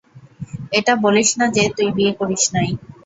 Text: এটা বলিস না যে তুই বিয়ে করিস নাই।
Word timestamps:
এটা 0.71 0.93
বলিস 1.03 1.29
না 1.39 1.45
যে 1.55 1.63
তুই 1.77 1.89
বিয়ে 1.95 2.13
করিস 2.19 2.43
নাই। 2.55 2.69